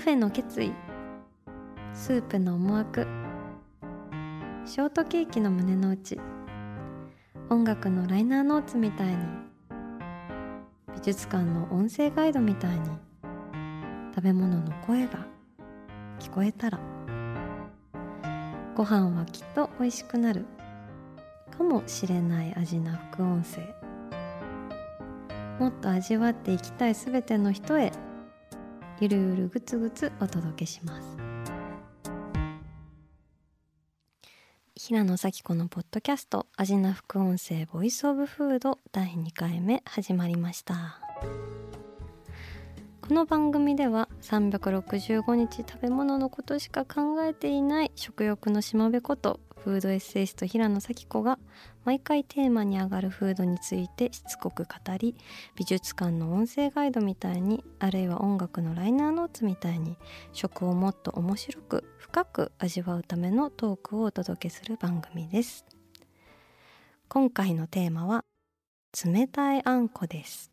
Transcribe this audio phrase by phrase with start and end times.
[0.00, 0.72] フェの決意。
[1.92, 3.06] スープの思惑。
[4.64, 6.18] ショートケーキの胸の内。
[7.50, 9.16] 音楽のライナーノーツみたいに。
[10.94, 12.86] 美術館の音声ガイドみたいに。
[14.14, 15.26] 食べ物の声が。
[16.18, 16.80] 聞こえたら。
[18.74, 20.46] ご飯はきっと美味しくなる。
[21.58, 23.60] かもしれない味な副音声。
[25.58, 27.92] もっと味わっていきたいすべての人へ。
[29.00, 31.16] ゆるゆるぐつぐつお届けします。
[34.76, 41.00] 平野咲子のポッドキャスト味な副音声ボイスオブフード第2回目始まりました。
[43.00, 51.38] この番組では365日食べ物のことしか考えていない食欲のしもべことフードエッセイスト平野咲子が
[51.84, 55.14] 毎回テーマに上がるフードについてしつこく語り
[55.56, 59.96] 美術館の音声ガイドみたいにあるいは音楽のライナーノーツみたいに
[60.32, 65.64] 食をもっと面白く深く味わうためのトークをお届けする番組です。
[67.08, 68.24] 今回のテーマは
[69.04, 70.49] 冷たいあんこです。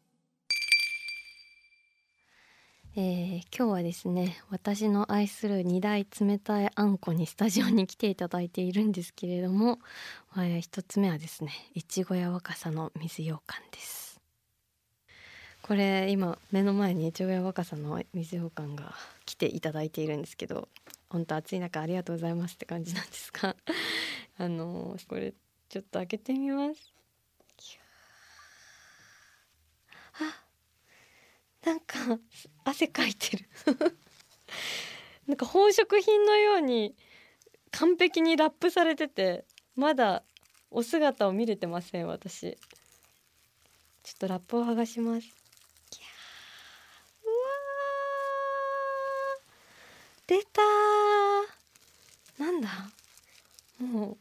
[2.99, 9.77] えー、今日はですね私の愛する二大冷たいあんこにスタジオに来ていただいているんですけれども、
[10.33, 14.19] まあ、一つ目はですねいちごや若さの水羊羹です。
[15.61, 18.95] これ今目の前にいちごや若さの水羊羹が
[19.27, 20.67] 来ていただいているんですけど
[21.07, 23.55] 本当暑い中ありがとうございますって感じなんですが
[24.39, 25.35] あのこれ
[25.69, 26.96] ちょっと開けてみます。
[31.67, 31.97] なんか
[32.63, 33.49] 汗かいてる。
[35.27, 36.95] なんか宝飾品のように
[37.71, 39.43] 完璧にラップされてて
[39.75, 40.23] まだ
[40.71, 42.57] お姿を見れてません私。
[44.01, 45.27] ちょっとラップを剥がします。
[47.25, 47.33] うわ
[50.25, 50.61] 出た
[52.41, 52.69] なんだ。
[53.79, 54.17] もう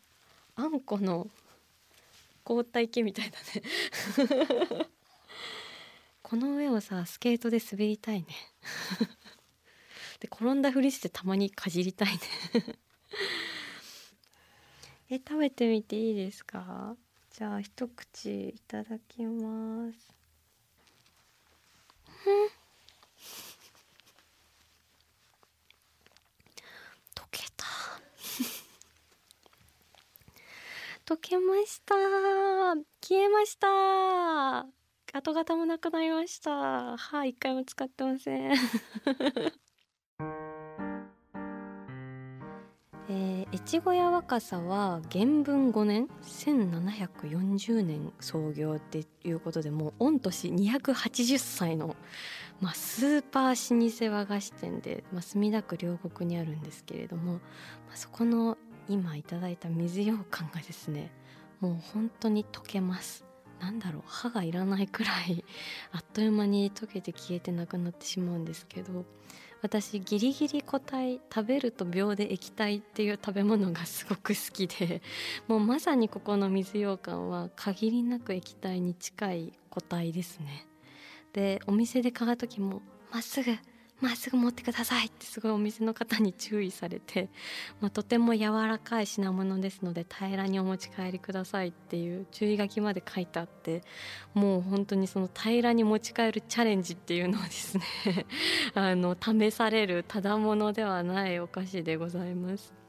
[0.57, 1.31] あんこの
[2.43, 4.89] 凍った池みたいだね。
[6.29, 8.27] この上をさスケートで滑りたいね。
[10.19, 12.19] で転んだふりしてたまにかじりたいね。
[15.09, 16.97] え食べてみていいですか？
[17.31, 20.13] じゃあ一口いただきます。
[27.15, 27.67] 溶けた。
[31.07, 31.95] 溶けました。
[33.01, 34.86] 消えました。
[35.16, 36.99] 跡形もなくなりました。
[36.99, 38.53] 歯一回も使ってません。
[43.09, 51.97] えー、越後屋若さは元文5年？1740年創業っていうことでもう御年280歳の、
[52.60, 57.41] まあ、スーパー老舗和菓子店で、まあ、墨田区両国にあるんですけれども、ま
[57.94, 61.10] あ、そこの今いただいた水羊羹がですね
[61.60, 63.25] もう本当に溶けます。
[63.61, 65.44] なんだろう歯がいらないくらい
[65.93, 69.05] あっという間に溶けて消えてなくなってしまうんですけど
[69.62, 75.03] 私ギリギリ固体食べると秒で液体っていう食べ物がすごく好きで
[75.49, 80.66] もうまさにここの水羊羹は限りなく液体に近い固体ですね。
[81.33, 82.81] でお店で買う時も
[83.12, 83.56] まっすぐ
[84.01, 87.29] まっすぐ持ってくださいってすごいお店の方に注意されて、
[87.81, 93.83] まあ、とても柔らかい品物ですので平らにお持ち帰りくださいっていう注意書きまで書いてあって
[94.34, 97.84] もう本当にその平らに持ち帰るチャレンジっていうのをですね
[98.75, 102.85] あの試されるただものではないお菓子でございます。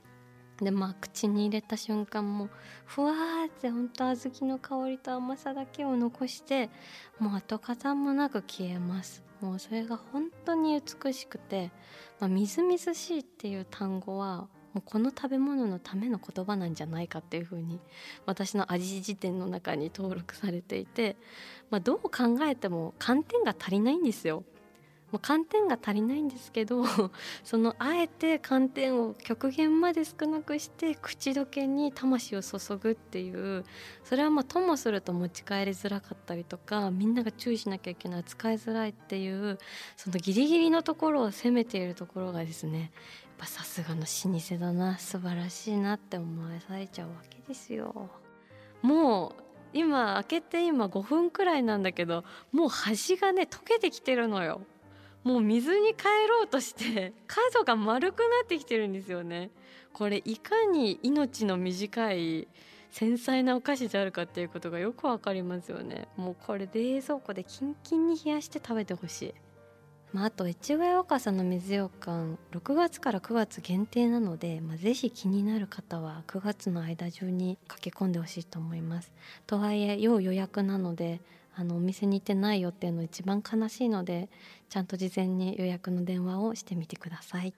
[0.62, 2.50] でまあ口に入れた瞬間も
[2.86, 6.70] ふわーってほんと小豆の香りと甘さだけを残して
[7.20, 11.72] もう跡形もなく消えますもうそれが本当に美しくて、
[12.20, 17.80] まあ、みずみずしいっていう単語はもうこの食べ物のための言葉なんじゃないかっていうふうに
[18.26, 21.16] 私の味辞典の中に登録されていて、
[21.70, 24.44] まあ、どう考えても寒天が足りないんですよ。
[25.12, 26.84] もう寒天が足りないんですけど
[27.44, 33.64] そのあえて寒天を極限まで少なくして口どけに魂を注ぐっていう
[34.04, 39.58] それはまあともすると持ち帰りづらかったりとかみんなが注意しなきゃいけない使いづらいっていう
[39.96, 42.90] そのギリギリのところを攻めているところがですねやっ
[43.38, 48.10] ぱさすがの老舗だな素晴らしいなって思わされちゃうわけですよ。
[48.82, 49.36] もう
[49.74, 54.62] 今開けて今5分くらいなんだけどもう端がね溶けてきてるのよ
[55.24, 59.52] もう水に変えろうとして 角が丸くなってきてるんですよね。
[59.94, 62.48] これいかに命の短い
[62.92, 66.08] 繊細なお菓子であるかっていうことがよくわかりますよね。
[66.16, 69.34] もうこれ冷蔵庫でキンキンに冷やして食べてほしい。
[70.14, 79.12] まあ、あと越後屋若さんの水羊羹6月から9月限定なので、まあ、ぜひ気になる方は9月の間中に駆け込んでほしいと思います。
[79.46, 81.20] とはいえ要予約なので
[81.60, 84.30] あのお店に行ってないよっていうの一番悲しいので
[84.70, 87.54] ちゃんと事前に予約の電話をしてみてください。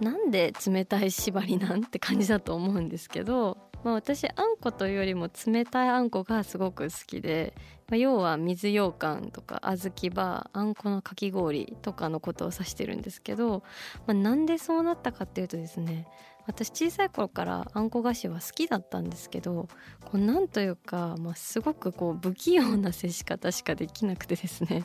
[0.00, 7.54] なんで冷たい縛りなんて感じだと思うんですけど、まあ、私あんこというよりも冷たいあんこがすごく好きで、
[7.88, 13.62] まあ、要は水羊羹とか小豆バーあんこのかき氷とかのことを指してるんですけど、
[14.06, 16.06] まあ、なんでそうなったかっていうとですね
[16.46, 19.68] 私小さい頃からあんこ菓子は好きだったんですけど
[20.04, 24.84] こうなんというか、まあ、すごくこう不器用な接し方しかできなくてですね。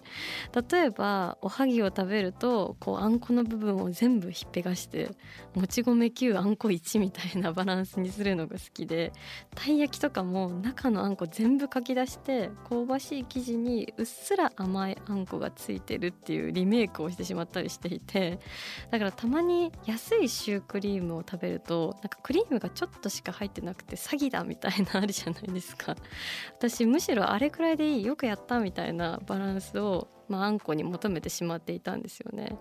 [0.69, 5.12] 例えばおはぎを食べるとこうあんこの部分を全部ひっぺがして
[5.54, 9.12] もち米9あんこ1みたいなバランスにするのが好きで
[9.54, 18.40] たい焼きとかも中のあんこ全部かき出して香ばしい生地にうっすら甘いあんこがついてるっていうリメイクをしてしまったりしていて
[18.92, 25.96] だからたまに安いシュークリームを食べるとなんかクリームがちょっとしか入ってなくて詐欺だみたいなあるじゃないですか。
[26.54, 32.58] 私むしろあれくらいでいいよくやったみたいなバランスをまあ、あんこに求めてしまっていたんですよね。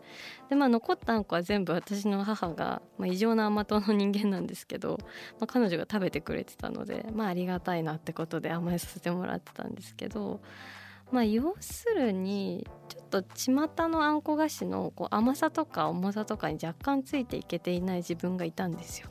[0.48, 4.98] でまあ残ったあんこは全部私の母が、まあ、異常な甘党の人間なんですけど、
[5.38, 10.40] まあ、彼女が食べてくれてたのでまあありがたいなってことで甘えさせてもらってたんですけど
[11.12, 19.08] まあ要するにちょっと巷のあんこ菓子のこう甘さとか重さとかに若干ついていけていない自分がいたんですよ。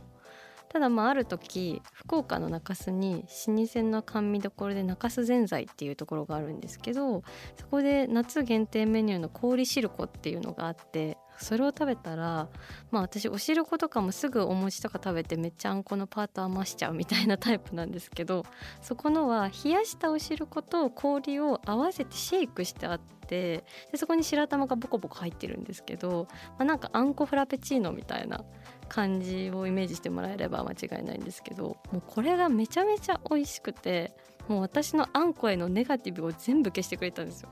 [0.69, 7.24] ただまあある時福岡の中洲に老舗の甘味どころで中洲ぜんざいっていうところがあるんですけど
[7.56, 12.48] そこで夏限定メニューの氷しるこっていうのがあってそれを食べたら
[12.92, 18.45] まあ私お汁粉とかもすぐお餅とか食べてめっちゃあんこのパート余しちゃうみたいなタイプなんですけど
[18.81, 28.44] そこのは冷やしたお汁粉と氷を合わせてシェイクしてあってでそこに白玉がボコボコ入ってるんですけど、まあ、なんかあんこフラペチーノみたいな
[28.88, 34.13] 感じをイメージしてもらえれば間違いないんですけどもうこれがめちゃめちゃ美味しくて
[34.48, 37.50] もう私のあんこへのネガティブを全部消してくれたんですよ。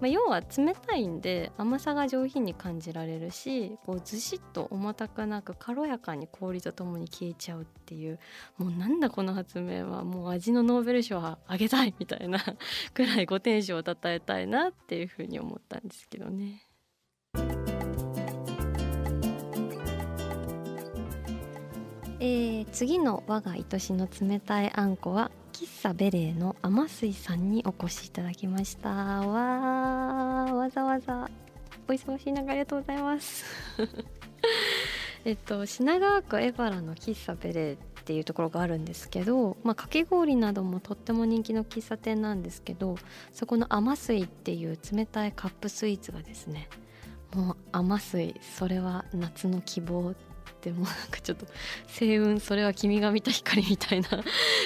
[0.00, 8.18] まあ、要は冷たいんで甘さが上品に感じられるしこうずしっと重たくなく軽やかに氷とともに消えちゃうっていう
[8.58, 12.40] もうなんだこの発明はもう味のノーベル賞はあげたいみたいな
[12.92, 16.66] くらいご天使をたたえたいなっていうふうに思ったんですけどね。
[22.20, 28.90] えー、次の我が愛しの冷たいあんこは喫茶ベレーの甘水さんにお越しいただきました。
[28.90, 31.30] わわざわざ。
[31.86, 33.44] お忙しい中ありがとうございます。
[35.24, 42.96] えっと品川区エバラの喫茶ベレーっていうところがあるんですけど、まあ、かき氷などもとっても人気の喫茶店なんですけど
[43.32, 46.68] そこの甘水っていう冷たいカップスイーツがですね
[47.32, 50.16] もう甘水それは夏の希望
[50.70, 51.46] ってもうなんかちょっと
[51.86, 54.08] 星雲それは君が見た光みたいな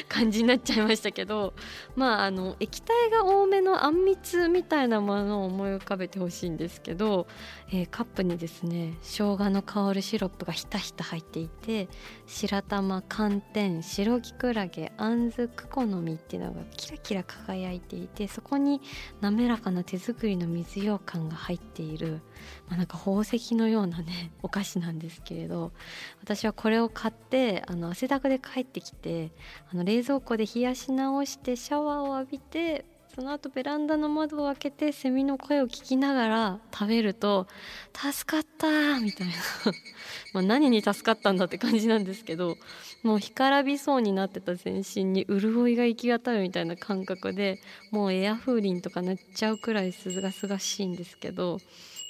[0.08, 1.54] 感じになっちゃいましたけど
[1.96, 7.26] まああの液体が多めのあんみつみたいなものを思い浮かべてほしいんですけど、
[7.70, 11.88] えー、カップにですね生姜の香るシロップがひたひた入っていて
[12.26, 18.80] 白玉寒天白きくらげあんずクコの実っていうのがキラキラ輝いていてそこに
[19.20, 22.20] 滑らかな手作りの水羊羹が入っている、
[22.68, 25.72] まあ、なんか宝石のようなね お菓子なんですけれど
[26.20, 29.30] 私はこれを買ってあの汗だくで帰ってきて
[29.72, 37.48] あの冷蔵庫で冷やし直してシャワーを浴びてその後ベランダの窓を開けてセミの声を聞きながら食べると
[37.92, 39.34] 「助かった!」みたいな
[40.34, 42.56] ま何に助かったんだって感じなんですけど
[43.02, 51.58] もう干からびそうになってた全身に潤いが行き渡るみたいな感覚でもうエア風鈴とか鳴っちゃうくらいすがすがしいんですけど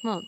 [0.02, 0.22] まあ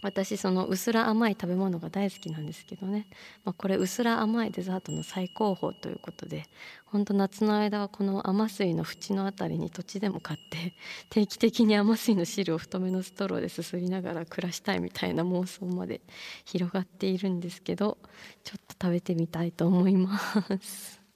[0.00, 3.08] 私その薄ら甘い食べ物が大好きなんですけどね、
[3.44, 6.44] まあ、これ薄ら甘いデザートの最高峰ということで
[6.86, 10.74] ほんと夏の間はこの甘水の縁の辺りに土地でも買って
[11.10, 16.00] 定期的に甘水の汁を太めのストローですすりながら暮らしたいみたいな妄想まで
[16.44, 17.98] 広がっているんですけど
[18.44, 20.18] ちょっと食べてみたいと思いま
[20.60, 20.98] す。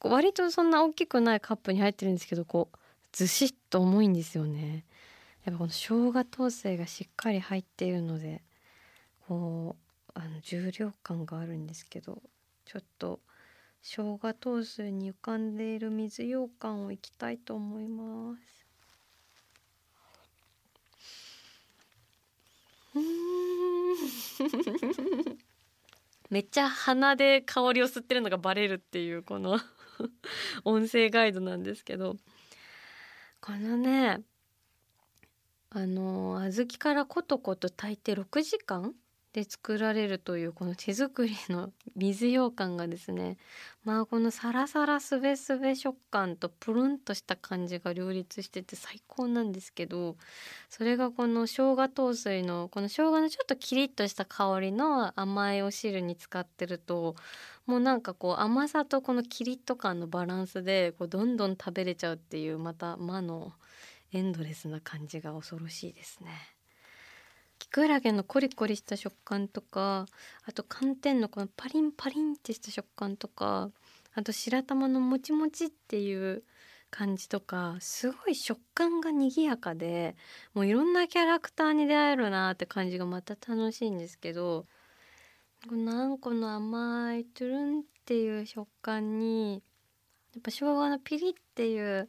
[0.00, 2.78] 割とそんな大きくないカップに入ってるんですけどこう
[3.10, 4.84] ずしっと重いんですよね。
[5.44, 8.42] やっぱこの生姜糖水がしっかり入っているので
[9.26, 12.22] こうあの重量感があるんですけど
[12.64, 13.20] ちょっと
[13.82, 18.66] 生姜糖水に浮かんでいる水羊羹をいきたいと思います。
[22.96, 23.28] うん。
[26.30, 29.58] めっちゃ鼻で香りを吸ってるのがバレるっていうこの
[30.64, 32.16] 音声ガイドなんですけど
[33.40, 34.22] このね
[35.70, 38.94] あの小豆からコトコト炊いて6時間
[39.34, 43.36] で作られるというこの手作りの水羊羹がですね
[43.84, 50.16] まあこのサラサラスベスベ食感とプルンとした感じが両立してて最高なんですけど
[50.70, 57.14] それがこの生姜糖水のこの生姜のちょっとキリッとした香りの甘いお汁に使ってると
[57.66, 63.52] もうなんかこう甘さとこのキリッと感のバランスでこうどんどん食べれちゃうっていうまた魔の
[64.12, 66.30] エンドレスな感じが恐ろしいですね。
[67.58, 70.06] キクラゲのコリコリした食感とか
[70.44, 73.70] あと寒天のこのパリンパリンってした食感とか
[74.14, 76.44] あと白玉のもちもちっていう
[76.90, 80.16] 感じとかすごい食感が賑やかで
[80.54, 84.66] もういろんなキャラクターに出会えるなって感じがまた楽しいんですけど
[85.68, 89.62] このあんこの甘いトゥルンっていう食感に
[90.34, 92.08] やっぱ生姜のピリっていう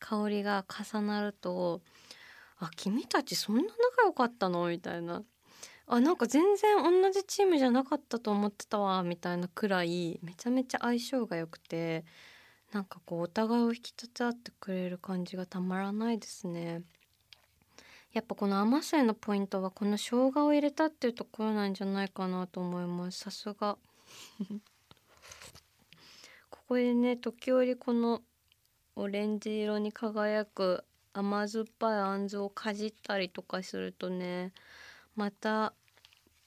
[0.00, 1.80] 香りが重なると
[2.58, 4.66] あ君たちそんな仲良かったの？
[4.68, 5.22] みたいな
[5.86, 12.04] あなんか全然同じチームじゃなかったと思ってたわみたいなくらいめちゃめちゃ相性が良くて
[12.72, 16.82] なんかこうお互いを引き立て合ってくれる感じがたまらないですね。
[18.12, 23.18] やっぱこの甘さへのポイントはこの生姜を入れたっていうところなんじゃないかなと思います。
[23.20, 23.76] さすが。
[26.50, 28.22] ここでね時折この
[28.96, 34.52] オレンジ色に輝く甘酸っぱいあんずをかじったりとかするとね
[35.16, 35.72] また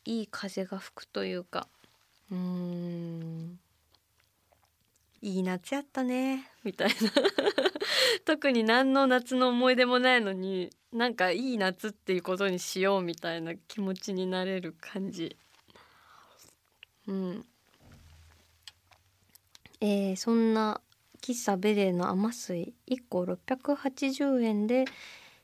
[0.05, 1.67] いい風が吹くというか。
[2.31, 3.59] うん。
[5.21, 6.95] いい夏やったねみたいな。
[8.25, 15.38] 特に何の夏の思い出もないのになんかいい夏っていうことにしようみたいな気持ちになれる感じ。
[17.07, 17.45] うん。
[19.79, 20.81] えー、そんな
[21.24, 24.84] 喫茶ベレーの甘水1個680円で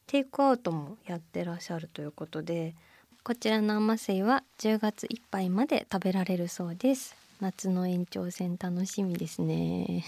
[0.07, 2.75] テイクアウトもやってらっしゃるということで
[3.24, 7.15] こちらの甘水は10月いっぱいまで食べられるそうです。
[7.39, 10.03] 夏の延長戦楽しみですね。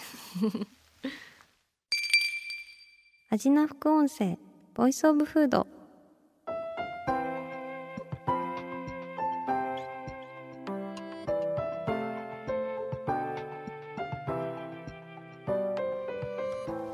[3.29, 4.37] 味な副音声
[4.73, 5.67] ボイスオブフード。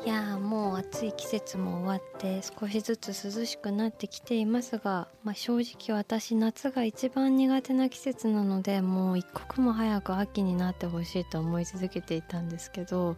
[0.07, 13.17] いやもう暑い季節も終わって少しずつ涼しくなってきていますが、まあ、正直私夏が一番苦手な季節なのでもう一刻も早く秋になってほしいと思い続けていたんですけど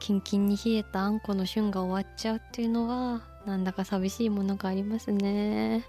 [0.00, 5.84] キンキンに冷えたあんこの旬が終わっちゃうっていうのはなんだか寂しいものがありますね。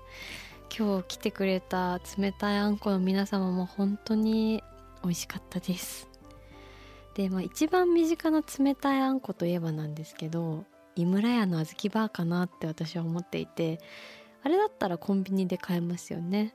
[0.78, 4.64] 今日来てくれた冷たいあんこの皆様も本当に
[5.02, 6.15] 美味しかったです。
[7.16, 13.80] で、まあ、一番身近な冷たいあんこといえばなんですけど井村屋の小豆バーかなって私は思っていて
[14.44, 16.54] あれだったらコンビニで買えますよね。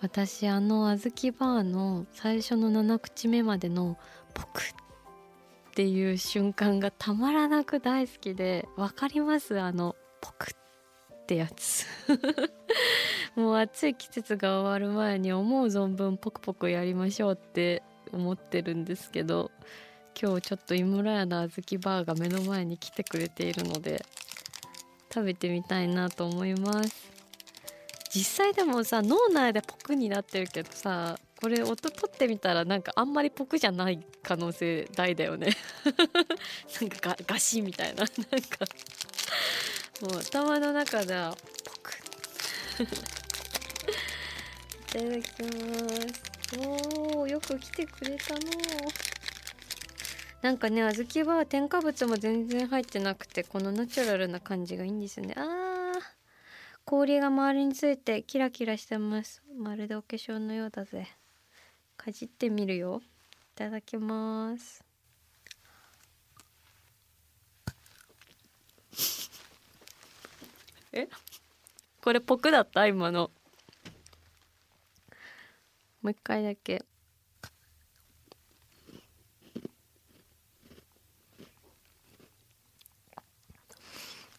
[0.00, 3.96] 私あの小豆バーの最初の7口目までの
[4.34, 4.64] ポクっ
[5.74, 9.60] ていう瞬間がたまらなく大好きで分かります？
[9.60, 11.86] あのポクってやつ。
[13.36, 19.52] もう暑い季節が終わる前に思う存分ポクポクやりましょうって思ってるんですけど
[20.20, 24.04] 今日ちょっと井村屋の小豆バーが目の前に来てくれているので
[25.14, 27.12] 食べてみたいなと思います。
[28.10, 35.56] 実際でもさ脳内でポクになってるけどさこれ音取ってみたらなんかあんまりポクじゃない可能性大だよね。
[36.80, 37.98] なんかガガシみたいな。
[37.98, 38.66] なんか
[40.00, 41.92] もう頭の中ではポク。
[44.82, 45.48] いただきま
[46.12, 46.58] す。
[46.58, 48.40] おーよく来てくれたの
[50.40, 55.34] なんかね小豆は添加物も全然入ってなくてこのナチュラルな感じがいいんですよね。
[55.36, 56.00] あー
[56.84, 59.42] 氷が周りについてキラキラしてます。
[59.58, 61.06] まるでお化粧のようだぜ。
[61.96, 63.02] かじってみるよ。
[63.02, 64.82] いただきます。
[70.92, 71.08] え？
[72.00, 72.86] これぽくだった？
[72.86, 73.30] 今の。
[76.00, 76.84] もう一回だけ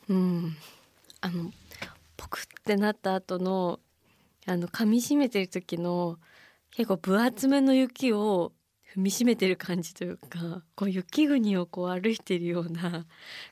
[0.09, 0.55] うん。
[1.21, 1.51] あの
[2.17, 3.79] ポクってなった後の
[4.45, 6.17] あの噛みしめてる時の
[6.71, 8.53] 結構分厚めの雪を
[8.95, 13.05] 踏みしめてる感じというかこう雪国をこう歩いてるような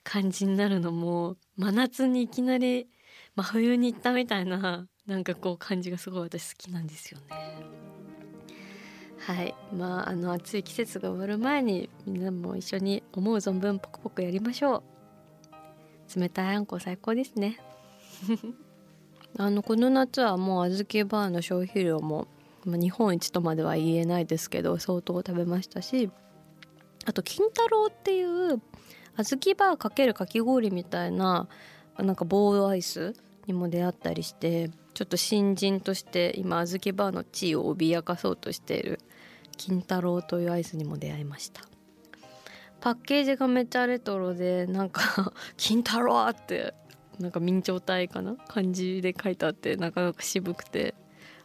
[0.03, 2.87] 感じになるのも真夏にいきなり
[3.35, 7.25] 真冬に行ったみたいななんかこう感じがすごい私好きなんですよね。
[9.19, 9.53] はい。
[9.73, 14.96] まああの暑い季節が終わる前にみんなも一緒に思う存分ポクポクやりましょう。
[16.15, 17.59] 冷たいあんこ最高ですね。
[19.37, 22.27] あのこの夏はもう小豆バーの消費量も
[22.67, 26.11] ま、日本一とまでは言えないですけど相当食べましたし
[27.05, 28.61] あと金太郎っていう
[29.17, 31.47] 小豆バーかけるかき氷みたいな
[31.97, 33.15] なんか棒アイス
[33.47, 38.99] にも出会ったりしてちょっと新人として今小豆バーの地位を脅かそうとしている
[39.55, 41.61] 金太郎というアイスにも出会いました。
[42.79, 46.73] パッケージがめっちゃレトロでなんか「金太郎!」って
[47.19, 48.35] なんか明朝体かな？
[48.47, 50.93] 漢字で書いてあってなかなか渋くて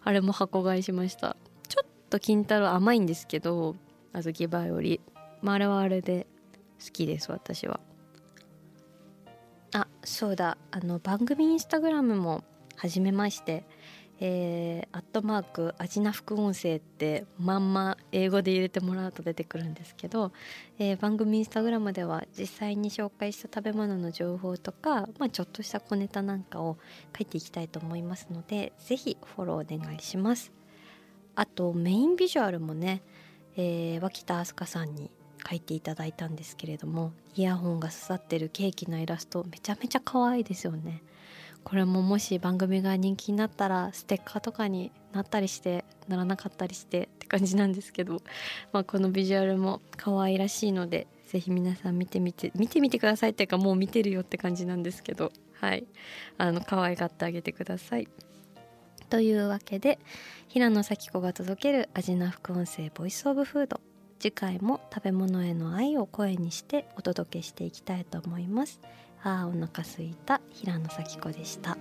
[0.05, 1.37] あれも箱買いしました。
[1.69, 3.77] ちょっと金太郎甘いんですけど
[4.13, 5.01] 小豆バーより、
[5.41, 6.27] まあ、あれはあれで
[6.85, 7.81] 好きです私は。
[9.75, 10.59] あそうだ。
[10.71, 12.45] あの番組インスタグラムも
[12.77, 13.65] 始めまして
[14.25, 20.31] えー、アットマークアジナ副音声ってまんま英語で入れてもらうと出てくるんですけど、
[20.79, 26.79] えー、番組インスタグラムでは実際に紹介した食べ物の情報とか、まあ、ちょっとした小ネタなんかを
[27.19, 30.53] 書いていきたいと思いますので是非フォローお願いします。
[31.35, 33.03] あとメインビジュアルもね、
[33.57, 35.11] えー、脇田明日香さんに
[35.51, 41.03] 書いていただいたんですけれどもイヤホンが刺さってるケーキのイラストめちゃめちゃ可愛いですよね。
[41.65, 48.23] これももし番組が人気になったらステッカーとかになったりしてならなかったりしてって感じなんですけど、
[48.73, 55.87] まあ、このビジュアルも可愛らしいので是非皆さん見てみて見てみてくださいっていうかもう見てるよって感じなんですけどはい
[56.37, 58.09] あの可愛がってあげてください。
[59.09, 59.99] というわけで
[60.49, 63.81] 平野咲子が届ける味な副音声ボイスオブフード
[64.19, 68.81] 次回も食べ物への愛を声にしてお届けしていきたいと思います。
[69.25, 71.77] あお腹すいた平野咲子でした。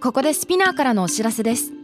[0.00, 1.83] ここで SPINEARからのお知らせです